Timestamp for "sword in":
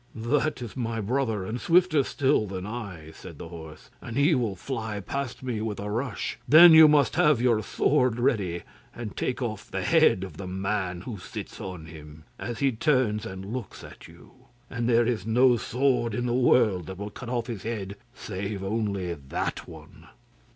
15.55-16.25